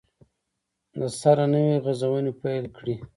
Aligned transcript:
دسره 0.99 1.45
نوي 1.53 1.75
غزونې 1.83 2.31
پیل 2.41 2.65
کړي 2.77 2.95